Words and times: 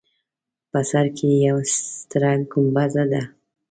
په 0.71 0.79
سر 0.89 1.05
کې 1.17 1.27
یوه 1.45 1.63
ستره 1.73 2.31
ګومبزه 2.51 3.03
ده. 3.11 3.21